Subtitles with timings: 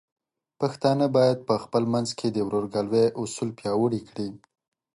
[0.59, 4.27] پښتانه بايد په خپل منځ کې د ورورګلوۍ اصول پیاوړي کړي.